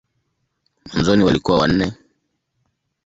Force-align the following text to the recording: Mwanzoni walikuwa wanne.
Mwanzoni 0.87 1.23
walikuwa 1.23 1.57
wanne. 1.57 1.91